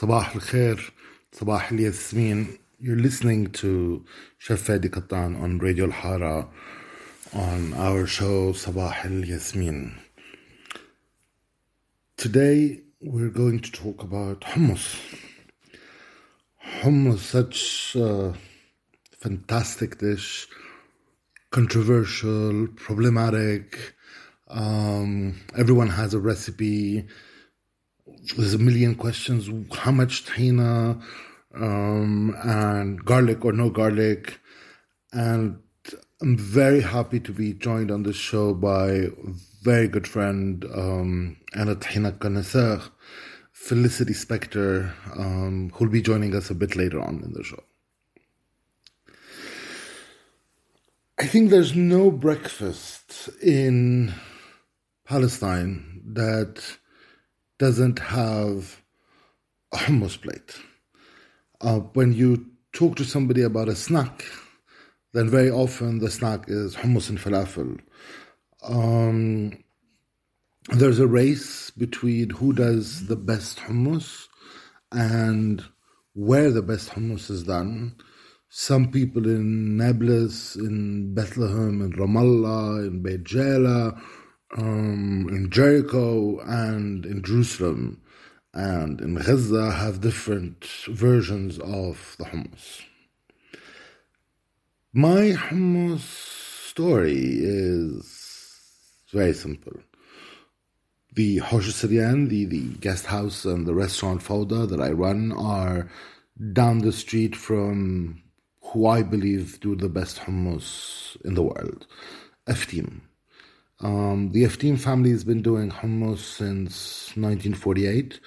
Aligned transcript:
Sabah 0.00 0.34
al 0.34 0.40
Khair, 0.40 0.80
Sabah 1.30 1.70
al 1.70 1.78
Yasmin. 1.78 2.58
You're 2.80 2.96
listening 2.96 3.48
to 3.60 4.02
Chef 4.38 4.66
Fadi 4.66 4.88
Kattan 4.88 5.38
on 5.38 5.58
Radio 5.58 5.84
Al 5.84 5.90
Hara 5.90 6.48
on 7.34 7.74
our 7.74 8.06
show 8.06 8.54
Sabah 8.54 8.96
al 9.04 9.26
Yasmin. 9.26 10.00
Today 12.16 12.80
we're 13.02 13.28
going 13.28 13.60
to 13.60 13.70
talk 13.70 14.02
about 14.02 14.40
hummus. 14.40 14.96
Hummus, 16.80 17.18
such 17.18 17.94
a 17.94 18.32
fantastic 19.18 19.98
dish, 19.98 20.48
controversial, 21.50 22.68
problematic. 22.68 23.92
Um, 24.48 25.42
everyone 25.58 25.90
has 25.90 26.14
a 26.14 26.18
recipe 26.18 27.06
there's 28.36 28.54
a 28.54 28.58
million 28.58 28.94
questions. 28.94 29.48
How 29.74 29.90
much 29.90 30.24
tahina 30.24 31.00
um, 31.54 32.36
and 32.42 33.04
garlic 33.04 33.44
or 33.44 33.52
no 33.52 33.70
garlic? 33.70 34.40
And 35.12 35.58
I'm 36.20 36.36
very 36.36 36.82
happy 36.82 37.20
to 37.20 37.32
be 37.32 37.54
joined 37.54 37.90
on 37.90 38.02
this 38.02 38.16
show 38.16 38.54
by 38.54 38.90
a 38.90 39.10
very 39.62 39.88
good 39.88 40.06
friend 40.06 40.64
um, 40.74 41.36
and 41.54 41.70
a 41.70 41.76
tahina 41.76 42.18
connoisseur, 42.18 42.82
Felicity 43.52 44.14
Spector, 44.14 44.92
um, 45.18 45.70
who'll 45.74 45.88
be 45.88 46.02
joining 46.02 46.34
us 46.34 46.50
a 46.50 46.54
bit 46.54 46.76
later 46.76 47.00
on 47.00 47.22
in 47.24 47.32
the 47.32 47.42
show. 47.42 47.62
I 51.18 51.26
think 51.26 51.50
there's 51.50 51.76
no 51.76 52.10
breakfast 52.10 53.28
in 53.42 54.14
Palestine 55.06 56.00
that 56.14 56.78
doesn't 57.60 57.98
have 57.98 58.82
a 59.70 59.76
hummus 59.76 60.18
plate. 60.18 60.56
Uh, 61.60 61.80
when 61.92 62.14
you 62.14 62.46
talk 62.72 62.96
to 62.96 63.04
somebody 63.04 63.42
about 63.42 63.68
a 63.68 63.76
snack, 63.76 64.24
then 65.12 65.28
very 65.28 65.50
often 65.50 65.98
the 65.98 66.10
snack 66.10 66.46
is 66.48 66.74
hummus 66.74 67.10
and 67.10 67.18
falafel. 67.18 67.78
Um, 68.62 69.62
there's 70.70 71.00
a 71.00 71.06
race 71.06 71.68
between 71.68 72.30
who 72.30 72.54
does 72.54 73.08
the 73.08 73.16
best 73.16 73.58
hummus 73.58 74.28
and 74.90 75.62
where 76.14 76.50
the 76.50 76.62
best 76.62 76.88
hummus 76.88 77.30
is 77.30 77.42
done. 77.42 77.94
Some 78.48 78.90
people 78.90 79.26
in 79.26 79.76
Nablus, 79.76 80.56
in 80.56 81.12
Bethlehem, 81.12 81.82
in 81.82 81.92
Ramallah, 81.92 82.86
in 82.86 83.02
Beit 83.02 83.24
Jala, 83.24 84.00
um, 84.56 85.28
in 85.30 85.50
Jericho 85.50 86.40
and 86.40 87.06
in 87.06 87.22
Jerusalem 87.22 88.00
and 88.52 89.00
in 89.00 89.14
Gaza 89.14 89.70
have 89.70 90.00
different 90.00 90.64
versions 90.88 91.58
of 91.60 92.16
the 92.18 92.24
hummus. 92.24 92.82
My 94.92 95.32
hummus 95.36 96.00
story 96.68 97.38
is 97.40 98.58
very 99.12 99.32
simple. 99.34 99.80
The 101.14 101.38
Hosh 101.38 101.80
the, 101.80 102.44
the 102.44 102.68
guest 102.80 103.06
house 103.06 103.44
and 103.44 103.66
the 103.66 103.74
restaurant 103.74 104.22
Fawda 104.22 104.66
that 104.68 104.80
I 104.80 104.90
run 104.90 105.32
are 105.32 105.90
down 106.52 106.78
the 106.78 106.92
street 106.92 107.36
from 107.36 108.22
who 108.62 108.86
I 108.86 109.02
believe 109.02 109.60
do 109.60 109.74
the 109.74 109.88
best 109.88 110.18
hummus 110.18 111.20
in 111.24 111.34
the 111.34 111.42
world, 111.42 111.86
Eftim. 112.46 113.00
Um, 113.82 114.30
the 114.32 114.44
Eftim 114.44 114.78
family 114.78 115.10
has 115.10 115.24
been 115.24 115.42
doing 115.42 115.70
hummus 115.70 116.18
since 116.18 117.08
1948. 117.16 118.20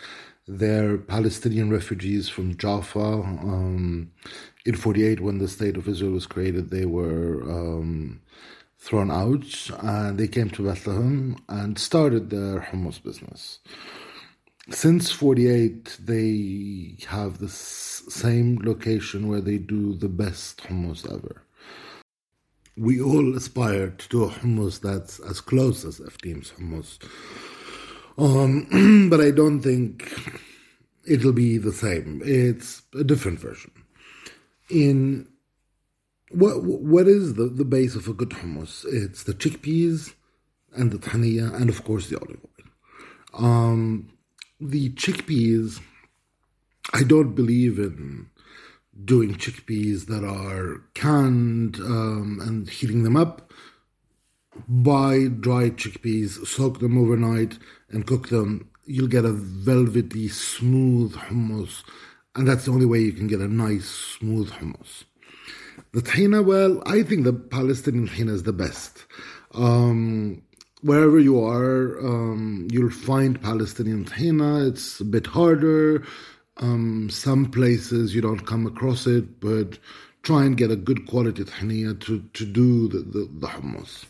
They're 0.48 0.98
Palestinian 0.98 1.70
refugees 1.70 2.28
from 2.28 2.58
Jaffa. 2.58 3.00
Um, 3.00 4.12
in 4.66 4.76
48, 4.76 5.20
when 5.20 5.38
the 5.38 5.48
state 5.48 5.78
of 5.78 5.88
Israel 5.88 6.14
was 6.14 6.26
created, 6.26 6.70
they 6.70 6.86
were 6.86 7.44
um, 7.44 8.22
thrown 8.80 9.12
out 9.12 9.70
and 9.80 10.18
they 10.18 10.28
came 10.28 10.50
to 10.52 10.66
Bethlehem 10.66 11.38
and 11.48 11.78
started 11.78 12.30
their 12.30 12.60
hummus 12.60 13.02
business. 13.02 13.60
Since 14.70 15.12
48, 15.12 15.98
they 16.00 16.96
have 17.08 17.38
the 17.38 17.50
same 17.50 18.60
location 18.64 19.28
where 19.28 19.42
they 19.42 19.58
do 19.58 19.94
the 19.94 20.10
best 20.10 20.64
hummus 20.64 21.06
ever 21.06 21.44
we 22.78 23.00
all 23.02 23.36
aspire 23.36 23.90
to 23.92 24.10
do 24.10 24.24
a 24.24 24.30
hummus 24.30 24.82
that's 24.82 25.20
as 25.20 25.42
close 25.42 25.86
as 25.86 26.00
Eftim's 26.00 26.52
hummus. 26.52 26.98
Um, 28.18 29.08
but 29.10 29.22
I 29.22 29.32
don't 29.32 29.62
think 29.62 30.12
it'll 31.06 31.34
be 31.34 31.58
the 31.58 31.74
same. 31.74 32.22
It's 32.26 32.82
a 32.96 33.04
different 33.04 33.40
version. 33.40 33.72
In 34.70 35.28
what 36.32 36.64
what 36.64 37.08
is 37.08 37.36
the, 37.36 37.46
the 37.46 37.66
base 37.66 37.96
of 37.96 38.08
a 38.08 38.14
good 38.14 38.30
hummus? 38.30 38.86
It's 38.88 39.24
the 39.24 39.34
chickpeas 39.34 40.14
and 40.76 40.92
the 40.92 40.98
tahniya 40.98 41.54
and 41.54 41.70
of 41.70 41.84
course 41.84 42.10
the 42.10 42.20
olive 42.20 42.40
oil. 42.44 43.46
Um, 43.46 44.10
the 44.60 44.90
chickpeas, 44.92 45.80
I 46.94 47.04
don't 47.04 47.36
believe 47.36 47.78
in 47.78 48.30
doing 49.06 49.36
chickpeas 49.36 50.06
that 50.08 50.24
are 50.24 50.82
canned 50.94 51.78
um, 51.78 52.40
and 52.42 52.70
heating 52.70 53.04
them 53.04 53.18
up. 53.18 53.52
Buy 54.68 55.28
dried 55.28 55.78
chickpeas, 55.78 56.46
soak 56.46 56.80
them 56.80 56.98
overnight, 56.98 57.58
and 57.90 58.06
cook 58.06 58.30
them. 58.30 58.70
You'll 58.86 59.08
get 59.08 59.26
a 59.26 59.32
velvety, 59.32 60.28
smooth 60.28 61.14
hummus, 61.16 61.84
and 62.36 62.48
that's 62.48 62.66
the 62.66 62.72
only 62.72 62.86
way 62.86 63.00
you 63.00 63.14
can 63.14 63.28
get 63.28 63.40
a 63.40 63.48
nice, 63.48 63.86
smooth 63.86 64.52
hummus. 64.52 65.06
The 65.94 66.02
tahina, 66.02 66.44
well, 66.46 66.84
I 66.86 67.04
think 67.04 67.24
the 67.24 67.34
Palestinian 67.34 68.08
tahina 68.08 68.34
is 68.34 68.44
the 68.44 68.54
best. 68.54 69.06
Um, 69.54 70.42
wherever 70.82 71.20
you 71.20 71.44
are, 71.44 72.00
um, 72.00 72.68
you'll 72.72 72.92
find 72.92 73.42
Palestinian 73.42 74.06
tahina. 74.06 74.68
It's 74.70 75.00
a 75.00 75.06
bit 75.06 75.28
harder. 75.28 76.04
Um, 76.58 77.10
some 77.10 77.46
places 77.50 78.14
you 78.14 78.22
don't 78.22 78.46
come 78.46 78.68
across 78.68 79.08
it, 79.08 79.40
but 79.40 79.80
try 80.22 80.46
and 80.46 80.56
get 80.56 80.72
a 80.72 80.76
good 80.76 81.08
quality 81.08 81.44
tahniya 81.44 82.00
to, 82.02 82.24
to 82.34 82.46
do 82.46 82.88
the, 82.88 83.00
the, 83.00 83.30
the 83.40 83.48
hummus. 83.48 84.06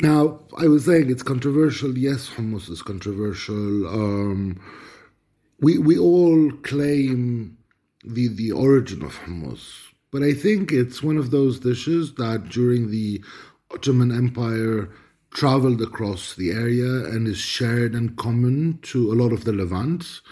Now, 0.00 0.40
I 0.56 0.66
was 0.66 0.86
saying 0.86 1.10
it's 1.10 1.22
controversial. 1.22 1.96
Yes, 1.96 2.30
hummus 2.30 2.70
is 2.70 2.80
controversial. 2.80 3.86
Um, 3.86 4.60
we 5.60 5.76
we 5.76 5.98
all 5.98 6.50
claim 6.62 7.58
the 8.02 8.28
the 8.28 8.52
origin 8.52 9.02
of 9.02 9.14
hummus, 9.18 9.92
but 10.10 10.22
I 10.22 10.32
think 10.32 10.72
it's 10.72 11.02
one 11.02 11.18
of 11.18 11.30
those 11.30 11.60
dishes 11.60 12.14
that 12.14 12.48
during 12.48 12.90
the 12.90 13.22
Ottoman 13.72 14.10
Empire 14.10 14.88
traveled 15.32 15.82
across 15.82 16.34
the 16.34 16.50
area 16.50 17.04
and 17.04 17.28
is 17.28 17.38
shared 17.38 17.94
and 17.94 18.16
common 18.16 18.78
to 18.82 19.12
a 19.12 19.14
lot 19.14 19.32
of 19.32 19.44
the 19.44 19.52
Levant 19.52 20.22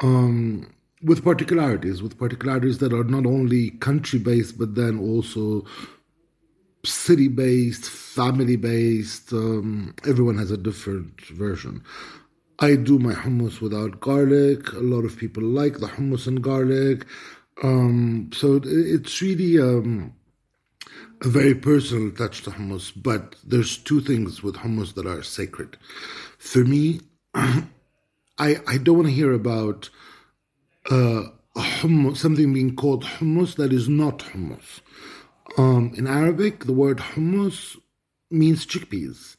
um, 0.00 0.72
with 1.02 1.24
particularities, 1.24 2.02
with 2.02 2.18
particularities 2.18 2.78
that 2.78 2.92
are 2.92 3.04
not 3.04 3.26
only 3.26 3.70
country 3.70 4.18
based, 4.18 4.58
but 4.58 4.74
then 4.74 4.98
also 4.98 5.64
city 6.84 7.28
based, 7.28 7.88
family 7.88 8.56
based. 8.56 9.32
Um, 9.32 9.94
everyone 10.06 10.38
has 10.38 10.50
a 10.50 10.56
different 10.56 11.20
version. 11.26 11.82
I 12.58 12.76
do 12.76 12.98
my 12.98 13.12
hummus 13.12 13.60
without 13.60 14.00
garlic. 14.00 14.72
A 14.72 14.78
lot 14.78 15.04
of 15.04 15.16
people 15.16 15.42
like 15.42 15.78
the 15.78 15.88
hummus 15.88 16.26
and 16.26 16.42
garlic. 16.42 17.06
Um, 17.62 18.30
so 18.32 18.60
it's 18.64 19.20
really 19.20 19.60
um, 19.60 20.14
a 21.22 21.28
very 21.28 21.54
personal 21.54 22.10
touch 22.12 22.42
to 22.42 22.50
hummus. 22.50 22.92
But 22.94 23.36
there's 23.44 23.76
two 23.76 24.00
things 24.00 24.42
with 24.42 24.56
hummus 24.56 24.94
that 24.94 25.06
are 25.06 25.22
sacred. 25.22 25.76
For 26.38 26.64
me, 26.64 27.00
I, 28.42 28.56
I 28.66 28.78
don't 28.78 28.96
want 28.96 29.08
to 29.08 29.14
hear 29.14 29.32
about 29.32 29.88
uh, 30.90 31.26
hummus, 31.56 32.16
something 32.16 32.52
being 32.52 32.74
called 32.74 33.04
hummus 33.04 33.54
that 33.54 33.72
is 33.72 33.88
not 33.88 34.18
hummus. 34.18 34.80
Um, 35.56 35.92
in 35.96 36.08
Arabic, 36.08 36.64
the 36.64 36.72
word 36.72 36.98
hummus 36.98 37.76
means 38.32 38.66
chickpeas. 38.66 39.36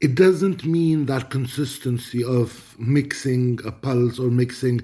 It 0.00 0.16
doesn't 0.16 0.64
mean 0.64 1.06
that 1.06 1.30
consistency 1.30 2.24
of 2.24 2.74
mixing 2.76 3.60
a 3.64 3.70
pulse 3.70 4.18
or 4.18 4.30
mixing 4.32 4.80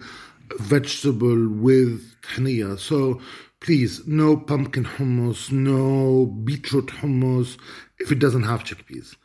vegetable 0.60 1.48
with 1.48 2.20
tahniya. 2.22 2.78
So 2.78 3.20
please, 3.58 4.06
no 4.06 4.36
pumpkin 4.36 4.84
hummus, 4.84 5.50
no 5.50 6.26
beetroot 6.26 6.86
hummus 6.86 7.58
if 7.98 8.12
it 8.12 8.20
doesn't 8.20 8.44
have 8.44 8.62
chickpeas. 8.62 9.16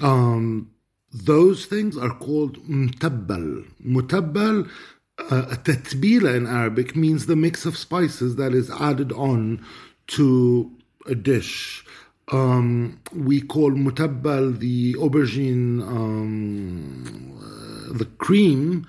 Um, 0.00 0.72
those 1.12 1.66
things 1.66 1.96
are 1.96 2.14
called 2.14 2.58
mutabbal. 2.68 3.66
Mutabbal, 3.84 4.70
uh, 5.18 5.42
tatbila 5.62 6.34
in 6.34 6.46
Arabic, 6.46 6.96
means 6.96 7.26
the 7.26 7.36
mix 7.36 7.66
of 7.66 7.76
spices 7.76 8.36
that 8.36 8.54
is 8.54 8.70
added 8.70 9.12
on 9.12 9.64
to 10.08 10.70
a 11.06 11.14
dish. 11.14 11.84
Um, 12.30 13.00
we 13.14 13.40
call 13.40 13.72
mutabbal 13.72 14.58
the 14.58 14.94
aubergine, 14.94 15.82
um, 15.82 17.38
uh, 17.38 17.98
the 17.98 18.06
cream 18.06 18.86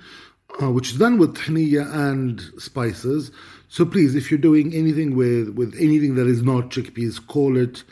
uh, 0.61 0.69
which 0.71 0.91
is 0.91 0.97
done 0.97 1.17
with 1.17 1.35
tahniya 1.35 1.91
and 1.93 2.41
spices. 2.57 3.31
So 3.69 3.85
please, 3.85 4.15
if 4.15 4.29
you're 4.29 4.37
doing 4.37 4.73
anything 4.73 5.15
with, 5.15 5.49
with 5.49 5.75
anything 5.79 6.15
that 6.15 6.27
is 6.27 6.43
not 6.43 6.69
chickpeas, 6.69 7.25
call 7.25 7.57
it 7.57 7.83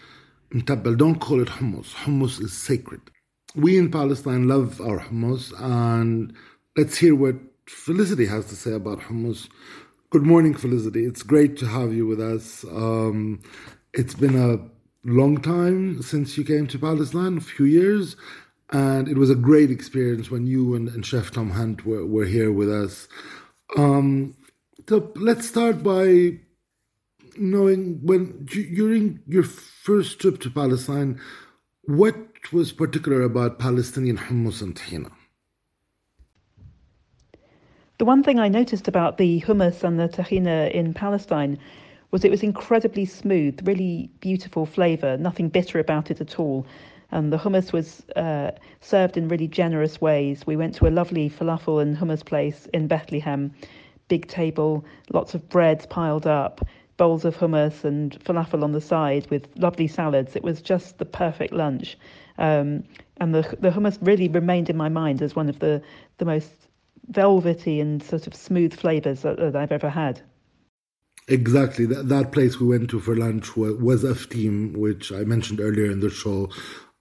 mtabbal. 0.54 0.98
Don't 0.98 1.20
call 1.20 1.42
it 1.42 1.48
hummus. 1.48 1.94
Hummus 1.94 2.42
is 2.42 2.54
sacred. 2.54 3.02
We 3.56 3.78
in 3.78 3.92
Palestine 3.92 4.48
love 4.48 4.80
our 4.80 5.00
hummus, 5.00 5.52
and 5.60 6.34
let's 6.78 6.98
hear 6.98 7.14
what 7.14 7.36
Felicity 7.66 8.26
has 8.26 8.46
to 8.46 8.56
say 8.56 8.72
about 8.72 9.00
hummus. 9.02 9.50
Good 10.10 10.24
morning, 10.24 10.54
Felicity. 10.54 11.04
It's 11.06 11.22
great 11.22 11.58
to 11.58 11.66
have 11.66 11.94
you 11.94 12.08
with 12.08 12.22
us. 12.22 12.64
Um, 12.72 13.42
it's 13.94 14.14
been 14.14 14.38
a 14.38 14.60
long 15.04 15.42
time 15.42 16.02
since 16.02 16.38
you 16.38 16.46
came 16.46 16.66
to 16.68 16.80
Palestine, 16.80 17.38
a 17.38 17.42
few 17.42 17.66
years, 17.66 18.16
and 18.70 19.10
it 19.10 19.18
was 19.18 19.30
a 19.30 19.36
great 19.36 19.70
experience 19.70 20.32
when 20.32 20.48
you 20.48 20.74
and, 20.74 20.88
and 20.88 21.06
Chef 21.06 21.32
Tom 21.32 21.50
Hunt 21.50 21.86
were, 21.86 22.06
were 22.06 22.26
here 22.26 22.54
with 22.54 22.72
us. 22.72 23.10
Um, 23.76 24.38
so 24.88 25.12
let's 25.16 25.46
start 25.46 25.84
by 25.84 26.40
knowing 27.38 28.00
when 28.02 28.46
during 28.46 29.20
your 29.28 29.44
first 29.44 30.20
trip 30.20 30.40
to 30.42 30.50
Palestine, 30.50 31.20
what 31.98 32.16
was 32.54 32.72
particular 32.72 33.22
about 33.24 33.60
Palestinian 33.60 34.18
hummus 34.18 34.62
and 34.62 34.76
tahina? 34.76 35.12
The 37.98 38.06
one 38.06 38.24
thing 38.24 38.40
I 38.40 38.48
noticed 38.48 38.88
about 38.88 39.18
the 39.18 39.42
hummus 39.42 39.84
and 39.84 40.00
the 40.00 40.10
tahina 40.10 40.72
in 40.72 40.94
Palestine 40.94 41.60
was 42.10 42.26
it 42.26 42.32
was 42.32 42.44
incredibly 42.44 43.06
smooth, 43.06 43.68
really 43.68 44.10
beautiful 44.20 44.66
flavour, 44.66 45.18
nothing 45.18 45.50
bitter 45.50 45.80
about 45.80 46.10
it 46.12 46.20
at 46.20 46.40
all. 46.40 46.66
And 47.12 47.32
the 47.32 47.38
hummus 47.38 47.74
was 47.74 48.04
uh, 48.16 48.52
served 48.80 49.18
in 49.18 49.28
really 49.28 49.48
generous 49.48 50.00
ways. 50.00 50.48
We 50.48 50.56
went 50.56 50.76
to 50.76 50.88
a 50.88 50.90
lovely 50.90 51.30
falafel 51.30 51.82
and 51.82 51.98
hummus 51.98 52.24
place 52.26 52.68
in 52.74 52.88
Bethlehem, 52.88 53.54
big 54.08 54.28
table, 54.28 54.86
lots 55.12 55.36
of 55.36 55.48
breads 55.50 55.86
piled 55.86 56.26
up, 56.26 56.66
bowls 57.02 57.26
of 57.26 57.36
hummus 57.36 57.84
and 57.84 58.20
falafel 58.20 58.64
on 58.64 58.74
the 58.74 58.80
side 58.80 59.26
with 59.32 59.48
lovely 59.58 59.88
salads. 59.88 60.36
It 60.36 60.44
was 60.44 60.62
just 60.62 61.00
the 61.00 61.06
perfect 61.06 61.52
lunch. 61.52 61.98
Um, 62.38 62.84
and 63.18 63.34
the, 63.34 63.42
the 63.60 63.72
hummus 63.72 63.98
really 64.02 64.28
remained 64.28 64.70
in 64.70 64.78
my 64.78 64.88
mind 64.88 65.24
as 65.24 65.36
one 65.36 65.50
of 65.50 65.58
the, 65.58 65.82
the 66.20 66.26
most 66.26 66.52
velvety 67.08 67.82
and 67.82 68.04
sort 68.04 68.28
of 68.28 68.36
smooth 68.36 68.72
flavours 68.72 69.24
that, 69.24 69.38
that 69.38 69.56
I've 69.56 69.72
ever 69.72 69.90
had. 69.90 70.22
Exactly. 71.28 71.88
That, 71.88 72.08
that 72.10 72.32
place 72.32 72.60
we 72.60 72.68
went 72.68 72.92
to 72.92 73.00
for 73.00 73.16
lunch 73.16 73.58
was, 73.58 73.78
was 73.78 74.04
Aftim, 74.04 74.78
which 74.78 75.12
I 75.12 75.24
mentioned 75.24 75.60
earlier 75.60 75.90
in 75.90 76.02
the 76.02 76.12
show. 76.12 76.50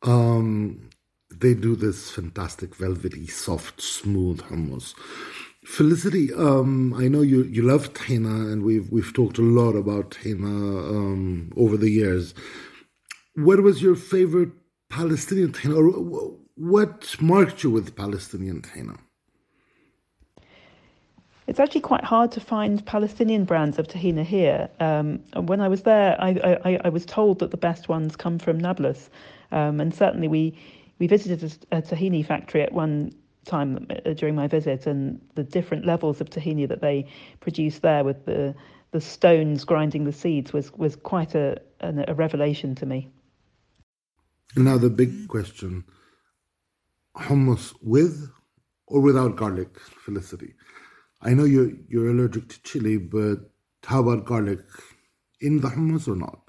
Um, 0.00 0.88
they 1.30 1.52
do 1.52 1.76
this 1.76 2.10
fantastic, 2.10 2.74
velvety, 2.74 3.26
soft, 3.26 3.82
smooth 3.82 4.40
hummus. 4.44 4.94
Felicity, 5.64 6.32
um, 6.32 6.94
I 6.94 7.08
know 7.08 7.20
you, 7.20 7.42
you 7.42 7.62
love 7.62 7.92
tahina, 7.92 8.50
and 8.50 8.62
we've 8.62 8.90
we've 8.90 9.12
talked 9.12 9.36
a 9.36 9.42
lot 9.42 9.72
about 9.72 10.12
tahina 10.12 10.46
um, 10.46 11.52
over 11.54 11.76
the 11.76 11.90
years. 11.90 12.34
What 13.34 13.62
was 13.62 13.82
your 13.82 13.94
favorite 13.94 14.52
Palestinian 14.88 15.52
tahina, 15.52 15.76
or 15.76 16.38
what 16.54 17.14
marked 17.20 17.62
you 17.62 17.70
with 17.70 17.94
Palestinian 17.94 18.62
tahina? 18.62 18.98
It's 21.46 21.60
actually 21.60 21.82
quite 21.82 22.04
hard 22.04 22.32
to 22.32 22.40
find 22.40 22.84
Palestinian 22.86 23.44
brands 23.44 23.78
of 23.78 23.86
tahina 23.86 24.24
here. 24.24 24.70
Um, 24.80 25.18
when 25.34 25.60
I 25.60 25.68
was 25.68 25.82
there, 25.82 26.16
I, 26.18 26.58
I, 26.64 26.80
I, 26.84 26.88
was 26.88 27.04
told 27.04 27.40
that 27.40 27.50
the 27.50 27.56
best 27.56 27.88
ones 27.88 28.16
come 28.16 28.38
from 28.38 28.56
Nablus, 28.56 29.10
um, 29.52 29.78
and 29.78 29.94
certainly 29.94 30.28
we 30.28 30.56
we 30.98 31.06
visited 31.06 31.52
a, 31.70 31.78
a 31.78 31.82
tahini 31.82 32.24
factory 32.24 32.62
at 32.62 32.72
one 32.72 33.12
time 33.44 33.86
uh, 33.90 34.12
during 34.12 34.34
my 34.34 34.46
visit, 34.46 34.86
and 34.86 35.20
the 35.34 35.44
different 35.44 35.86
levels 35.86 36.20
of 36.20 36.30
tahini 36.30 36.68
that 36.68 36.80
they 36.80 37.06
produce 37.40 37.78
there 37.78 38.04
with 38.04 38.24
the 38.26 38.54
the 38.92 39.00
stones 39.00 39.64
grinding 39.64 40.04
the 40.04 40.12
seeds 40.12 40.52
was 40.52 40.72
was 40.72 40.96
quite 40.96 41.34
a 41.34 41.60
a, 41.80 42.04
a 42.08 42.14
revelation 42.14 42.74
to 42.74 42.86
me. 42.86 43.08
Now 44.56 44.78
the 44.78 44.90
big 44.90 45.28
question: 45.28 45.84
hummus 47.16 47.74
with 47.82 48.30
or 48.86 49.00
without 49.00 49.36
garlic, 49.36 49.78
Felicity? 49.78 50.54
I 51.22 51.34
know 51.34 51.44
you're 51.44 51.70
you're 51.88 52.10
allergic 52.10 52.48
to 52.48 52.62
chili, 52.62 52.96
but 52.96 53.50
how 53.84 54.00
about 54.00 54.24
garlic 54.24 54.60
in 55.40 55.60
the 55.60 55.68
hummus 55.68 56.08
or 56.08 56.16
not? 56.16 56.39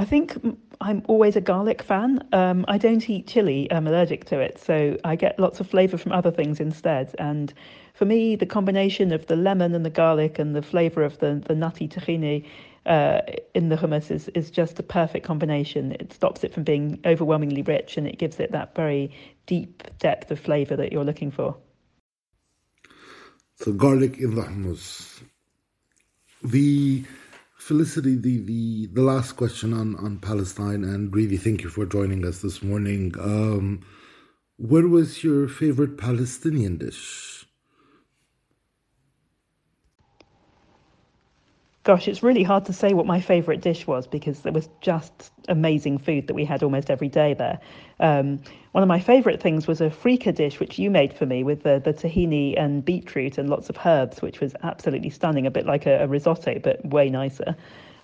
I 0.00 0.04
think 0.04 0.38
I'm 0.80 1.02
always 1.08 1.34
a 1.34 1.40
garlic 1.40 1.82
fan. 1.82 2.20
Um, 2.32 2.64
I 2.68 2.78
don't 2.78 3.08
eat 3.10 3.26
chili; 3.26 3.66
I'm 3.72 3.86
allergic 3.86 4.26
to 4.26 4.38
it, 4.38 4.58
so 4.58 4.96
I 5.02 5.16
get 5.16 5.38
lots 5.40 5.58
of 5.58 5.68
flavour 5.68 5.98
from 5.98 6.12
other 6.12 6.30
things 6.30 6.60
instead. 6.60 7.14
And 7.18 7.52
for 7.94 8.04
me, 8.04 8.36
the 8.36 8.46
combination 8.46 9.12
of 9.12 9.26
the 9.26 9.34
lemon 9.34 9.74
and 9.74 9.84
the 9.84 9.90
garlic 9.90 10.38
and 10.38 10.54
the 10.54 10.62
flavour 10.62 11.02
of 11.02 11.18
the 11.18 11.42
the 11.44 11.54
nutty 11.56 11.88
tahini 11.88 12.46
uh, 12.86 13.22
in 13.54 13.70
the 13.70 13.76
hummus 13.76 14.12
is 14.12 14.28
is 14.28 14.52
just 14.52 14.78
a 14.78 14.84
perfect 14.84 15.26
combination. 15.26 15.92
It 15.92 16.12
stops 16.12 16.44
it 16.44 16.54
from 16.54 16.62
being 16.62 17.00
overwhelmingly 17.04 17.62
rich, 17.62 17.96
and 17.96 18.06
it 18.06 18.18
gives 18.18 18.38
it 18.38 18.52
that 18.52 18.76
very 18.76 19.10
deep 19.46 19.82
depth 19.98 20.30
of 20.30 20.38
flavour 20.38 20.76
that 20.76 20.92
you're 20.92 21.04
looking 21.04 21.32
for. 21.32 21.56
So 23.56 23.72
garlic 23.72 24.18
in 24.18 24.36
the 24.36 24.42
hummus. 24.42 25.22
The 26.44 27.04
Felicity, 27.58 28.16
the, 28.16 28.38
the, 28.38 28.86
the 28.92 29.02
last 29.02 29.32
question 29.32 29.74
on, 29.74 29.96
on 29.96 30.18
Palestine, 30.20 30.84
and 30.84 31.14
really 31.14 31.36
thank 31.36 31.62
you 31.62 31.68
for 31.68 31.84
joining 31.84 32.24
us 32.24 32.40
this 32.40 32.62
morning. 32.62 33.12
Um, 33.20 33.80
what 34.56 34.88
was 34.88 35.24
your 35.24 35.48
favorite 35.48 35.98
Palestinian 35.98 36.78
dish? 36.78 37.37
Gosh, 41.88 42.06
it's 42.06 42.22
really 42.22 42.42
hard 42.42 42.66
to 42.66 42.74
say 42.74 42.92
what 42.92 43.06
my 43.06 43.18
favourite 43.18 43.62
dish 43.62 43.86
was 43.86 44.06
because 44.06 44.40
there 44.40 44.52
was 44.52 44.68
just 44.82 45.32
amazing 45.48 45.96
food 45.96 46.26
that 46.26 46.34
we 46.34 46.44
had 46.44 46.62
almost 46.62 46.90
every 46.90 47.08
day 47.08 47.32
there. 47.32 47.58
Um, 47.98 48.42
one 48.72 48.82
of 48.82 48.88
my 48.88 49.00
favourite 49.00 49.40
things 49.40 49.66
was 49.66 49.80
a 49.80 49.88
frika 49.88 50.34
dish 50.34 50.60
which 50.60 50.78
you 50.78 50.90
made 50.90 51.14
for 51.14 51.24
me 51.24 51.44
with 51.44 51.62
the, 51.62 51.80
the 51.82 51.94
tahini 51.94 52.60
and 52.60 52.84
beetroot 52.84 53.38
and 53.38 53.48
lots 53.48 53.70
of 53.70 53.78
herbs, 53.86 54.20
which 54.20 54.38
was 54.38 54.54
absolutely 54.62 55.08
stunning, 55.08 55.46
a 55.46 55.50
bit 55.50 55.64
like 55.64 55.86
a, 55.86 56.02
a 56.02 56.06
risotto 56.06 56.58
but 56.58 56.84
way 56.84 57.08
nicer. 57.08 57.56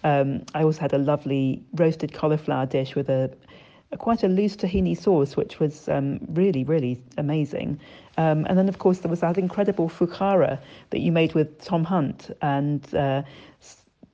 Um, 0.03 0.47
I 0.55 0.63
also 0.63 0.81
had 0.81 0.95
a 0.95 0.99
lovely 0.99 1.63
roasted 1.75 2.15
cauliflower 2.15 2.65
dish 2.65 2.95
with 2.95 3.11
a, 3.11 3.25
a 3.25 3.54
quite 3.99 4.23
a 4.23 4.29
loose 4.29 4.57
tahini 4.57 4.97
sauce, 4.97 5.37
which 5.37 5.61
was 5.61 5.89
um, 5.89 6.21
really, 6.29 6.65
really 6.65 7.03
amazing. 7.19 7.81
Um, 8.17 8.47
and 8.49 8.57
then, 8.57 8.69
of 8.69 8.79
course, 8.79 9.01
there 9.01 9.11
was 9.11 9.21
that 9.21 9.39
incredible 9.39 9.89
fukara 9.89 10.59
that 10.91 11.01
you 11.01 11.13
made 11.13 11.35
with 11.35 11.61
Tom 11.65 11.85
Hunt, 11.85 12.31
and 12.41 12.95
uh, 12.95 13.23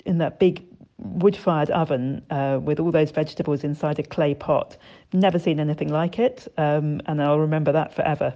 in 0.05 0.19
that 0.19 0.39
big 0.39 0.65
wood-fired 0.99 1.71
oven 1.71 2.23
uh, 2.31 2.59
with 2.63 2.79
all 2.79 2.91
those 2.91 3.11
vegetables 3.11 3.65
inside 3.65 3.99
a 3.99 4.03
clay 4.03 4.35
pot. 4.35 4.77
Never 5.13 5.39
seen 5.39 5.61
anything 5.61 5.89
like 5.89 6.19
it, 6.19 6.47
um, 6.57 7.01
and 7.07 7.23
I'll 7.23 7.39
remember 7.39 7.73
that 7.73 7.95
forever. 7.95 8.35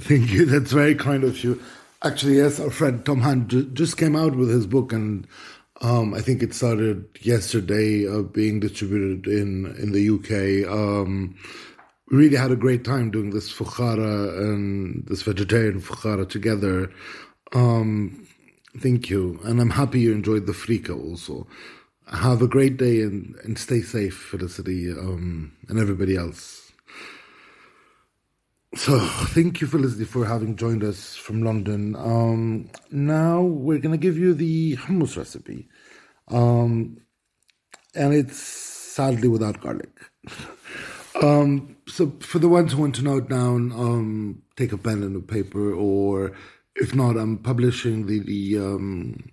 Thank 0.00 0.30
you. 0.30 0.44
That's 0.44 0.72
very 0.72 0.94
kind 0.94 1.24
of 1.24 1.42
you. 1.42 1.60
Actually, 2.02 2.36
yes, 2.36 2.60
our 2.60 2.70
friend 2.70 3.04
Tom 3.04 3.20
Hunt 3.20 3.74
just 3.74 3.96
came 3.96 4.14
out 4.14 4.36
with 4.36 4.50
his 4.50 4.66
book, 4.66 4.92
and 4.92 5.26
um, 5.80 6.14
I 6.14 6.20
think 6.20 6.42
it 6.42 6.54
started 6.54 7.06
yesterday 7.20 8.08
uh, 8.08 8.22
being 8.22 8.60
distributed 8.60 9.26
in 9.26 9.66
in 9.78 9.92
the 9.92 10.10
UK. 10.10 10.70
Um, 10.70 11.36
we 12.10 12.16
really 12.16 12.36
had 12.36 12.50
a 12.50 12.56
great 12.56 12.84
time 12.84 13.10
doing 13.10 13.30
this 13.30 13.52
fukhara 13.52 14.38
and 14.38 15.06
this 15.06 15.22
vegetarian 15.22 15.80
fukhara 15.80 16.28
together. 16.28 16.90
Um, 17.52 18.26
thank 18.78 19.10
you, 19.10 19.38
and 19.44 19.60
I'm 19.60 19.70
happy 19.70 20.00
you 20.00 20.12
enjoyed 20.12 20.46
the 20.46 20.52
frika 20.52 20.98
also. 20.98 21.46
Have 22.06 22.40
a 22.40 22.48
great 22.48 22.78
day 22.78 23.02
and, 23.02 23.36
and 23.44 23.58
stay 23.58 23.82
safe, 23.82 24.16
Felicity, 24.16 24.90
um, 24.90 25.52
and 25.68 25.78
everybody 25.78 26.16
else. 26.16 26.67
So, 28.74 28.98
thank 29.34 29.60
you, 29.60 29.66
Felicity, 29.66 30.04
for 30.04 30.26
having 30.26 30.56
joined 30.56 30.84
us 30.84 31.16
from 31.16 31.42
London. 31.42 31.96
Um, 31.96 32.70
now 32.90 33.42
we're 33.42 33.78
going 33.78 33.92
to 33.92 33.98
give 33.98 34.18
you 34.18 34.34
the 34.34 34.76
hummus 34.76 35.16
recipe. 35.16 35.68
Um, 36.28 36.98
and 37.94 38.14
it's 38.14 38.38
sadly 38.38 39.28
without 39.28 39.60
garlic. 39.60 39.90
um, 41.22 41.76
so, 41.86 42.12
for 42.20 42.38
the 42.38 42.48
ones 42.48 42.72
who 42.72 42.82
want 42.82 42.94
to 42.96 43.02
note 43.02 43.28
down, 43.28 43.72
um, 43.72 44.42
take 44.56 44.72
a 44.72 44.78
pen 44.78 45.02
and 45.02 45.16
a 45.16 45.20
paper, 45.20 45.72
or 45.72 46.32
if 46.76 46.94
not, 46.94 47.16
I'm 47.16 47.38
publishing 47.38 48.06
the 48.06 48.20
the 48.20 48.58
um, 48.58 49.30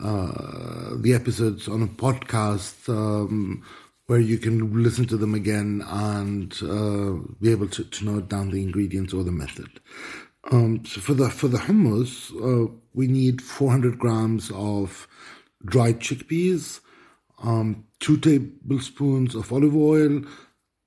uh, 0.00 0.96
the 0.96 1.14
episodes 1.14 1.68
on 1.68 1.82
a 1.82 1.86
podcast 1.86 2.88
um, 2.88 3.62
where 4.06 4.20
you 4.20 4.38
can 4.38 4.82
listen 4.82 5.06
to 5.06 5.16
them 5.16 5.34
again 5.34 5.82
and 5.86 6.58
uh, 6.62 7.12
be 7.40 7.50
able 7.50 7.68
to, 7.68 7.84
to 7.84 8.04
note 8.04 8.28
down 8.28 8.50
the 8.50 8.62
ingredients 8.62 9.12
or 9.12 9.22
the 9.24 9.32
method. 9.32 9.80
Um, 10.50 10.84
so 10.84 11.00
for 11.00 11.14
the 11.14 11.30
for 11.30 11.48
the 11.48 11.58
hummus, 11.58 12.30
uh, 12.42 12.72
we 12.94 13.06
need 13.06 13.40
400 13.40 13.98
grams 13.98 14.50
of 14.54 15.06
dried 15.64 16.00
chickpeas, 16.00 16.80
um, 17.42 17.84
two 18.00 18.16
tablespoons 18.16 19.36
of 19.36 19.52
olive 19.52 19.76
oil, 19.76 20.22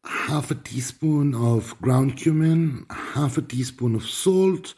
half 0.04 0.52
a 0.52 0.56
teaspoon 0.56 1.34
of 1.34 1.80
ground 1.82 2.18
cumin, 2.18 2.86
half 2.90 3.38
a 3.38 3.42
teaspoon 3.42 3.96
of 3.96 4.04
salt, 4.04 4.74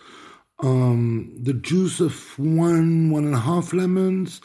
um, 0.60 1.36
the 1.41 1.53
juice 1.53 2.00
of 2.00 2.38
one, 2.38 3.10
one 3.10 3.25
and 3.25 3.36
a 3.36 3.39
half 3.39 3.74
lemons, 3.74 4.41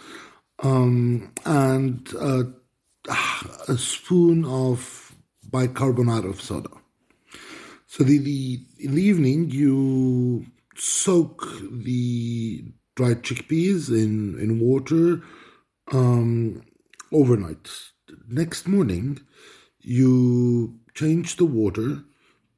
um, 0.63 1.33
and 1.45 2.13
uh, 2.19 2.45
a 3.69 3.77
spoon 3.77 4.45
of 4.45 5.15
bicarbonate 5.51 6.25
of 6.25 6.41
soda. 6.41 6.71
So 7.87 8.05
the, 8.05 8.19
the 8.19 8.61
in 8.79 8.95
the 8.95 9.03
evening 9.03 9.51
you 9.51 10.47
soak 10.77 11.47
the 11.71 12.65
dried 12.97 13.23
chickpeas 13.23 13.89
in 13.89 14.39
in 14.41 14.61
water 14.61 15.23
um, 15.93 16.63
overnight. 17.13 17.69
Next 18.29 18.67
morning, 18.67 19.21
you 19.81 20.79
change 20.95 21.37
the 21.37 21.45
water, 21.45 22.03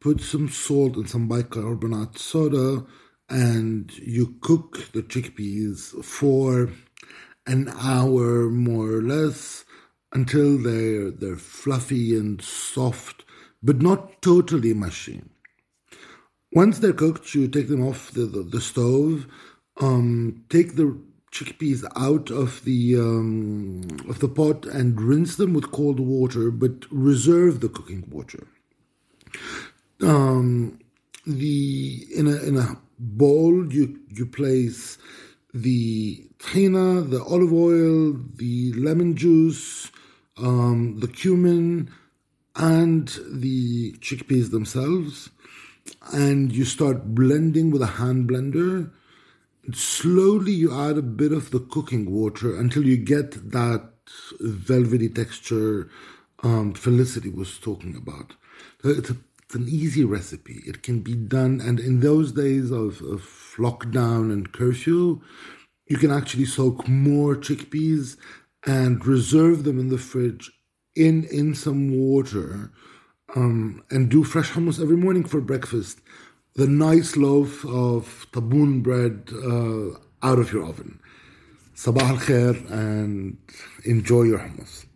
put 0.01 0.21
some 0.21 0.49
salt 0.49 0.97
and 0.97 1.09
some 1.09 1.27
bicarbonate 1.29 2.19
soda, 2.19 2.85
and 3.29 3.97
you 3.99 4.37
cook 4.41 4.93
the 4.93 5.03
chickpeas 5.03 6.05
for 6.05 6.71
an 7.47 7.73
hour 7.77 8.49
more 8.51 8.93
or 8.93 9.03
less 9.03 9.64
until 10.15 10.57
they're 10.57 11.11
they're 11.11 11.37
fluffy 11.37 12.17
and 12.17 12.41
soft, 12.41 13.25
but 13.63 13.83
not 13.83 14.23
totally 14.23 14.73
mushy. 14.73 15.23
Once 16.53 16.79
they're 16.79 16.93
cooked, 16.93 17.35
you 17.35 17.49
take 17.49 17.69
them 17.69 17.85
off 17.85 18.13
the, 18.13 18.27
the, 18.27 18.43
the 18.43 18.61
stove, 18.61 19.27
um, 19.81 20.45
take 20.49 20.77
the 20.77 20.97
chickpeas 21.33 21.85
out 21.97 22.31
of 22.31 22.65
the 22.65 22.95
um, 22.95 23.83
of 24.09 24.21
the 24.21 24.29
pot 24.29 24.65
and 24.67 25.01
rinse 25.01 25.35
them 25.35 25.53
with 25.53 25.73
cold 25.73 25.99
water, 25.99 26.53
but 26.53 26.87
reserve 26.91 27.61
the 27.61 27.69
cooking 27.69 28.05
water. 28.09 28.47
Um, 30.01 30.79
the 31.27 32.07
in 32.15 32.29
a 32.29 32.37
in 32.45 32.57
a 32.57 32.77
bowl 32.99 33.73
you 33.73 33.99
you 34.09 34.27
place 34.27 34.97
the 35.53 36.25
tahina, 36.39 37.09
the 37.11 37.23
olive 37.25 37.53
oil, 37.53 38.13
the 38.37 38.73
lemon 38.75 39.17
juice, 39.17 39.91
um, 40.37 41.01
the 41.01 41.09
cumin, 41.09 41.91
and 42.57 43.09
the 43.31 43.93
chickpeas 43.95 44.51
themselves, 44.51 45.31
and 46.13 46.53
you 46.53 46.65
start 46.65 47.15
blending 47.15 47.71
with 47.71 47.83
a 47.83 47.87
hand 47.87 48.29
blender. 48.29 48.91
Slowly, 49.73 50.53
you 50.53 50.73
add 50.73 50.99
a 50.99 51.03
bit 51.03 51.33
of 51.33 51.51
the 51.51 51.61
cooking 51.61 52.11
water 52.11 52.57
until 52.57 52.85
you 52.85 52.97
get 52.97 53.51
that 53.53 53.91
velvety 54.41 55.09
texture 55.09 55.91
um, 56.43 56.75
Felicity 56.75 57.31
was 57.31 57.59
talking 57.59 57.97
about. 57.97 58.35
It's, 58.85 59.11
a, 59.11 59.17
it's, 59.43 59.55
an 59.55 59.67
easy 59.67 60.05
recipe. 60.05 60.63
It 60.67 60.83
can 60.83 61.01
be 61.01 61.15
done, 61.15 61.61
and 61.61 61.81
in 61.81 62.01
those 62.01 62.33
days 62.33 62.71
of, 62.71 63.01
of 63.03 63.55
lockdown 63.57 64.33
and 64.33 64.53
curfew, 64.53 65.23
you 65.87 65.97
can 65.97 66.11
actually 66.11 66.45
soak 66.45 66.87
more 66.87 67.35
chickpeas 67.35 68.17
and 68.67 69.05
reserve 69.07 69.65
them 69.65 69.79
in 69.79 69.89
the 69.89 69.99
fridge 69.99 70.51
in 70.95 71.25
in 71.25 71.55
some 71.55 71.91
water 71.91 72.71
um, 73.35 73.83
and 73.91 74.09
do 74.09 74.25
fresh 74.25 74.51
hummus 74.53 74.81
every 74.81 74.97
morning 74.97 75.25
for 75.25 75.41
breakfast. 75.41 76.01
The 76.55 76.69
nice 76.69 77.17
loaf 77.17 77.65
of 77.67 78.27
taboon 78.33 78.83
bread 78.83 79.29
uh, 79.33 79.99
out 80.27 80.39
of 80.39 80.53
your 80.53 80.65
oven. 80.65 81.01
Sabah 81.75 82.11
al 82.11 82.17
khair 82.19 82.71
and 82.71 83.37
enjoy 83.85 84.23
your 84.23 84.39
hummus. 84.39 84.87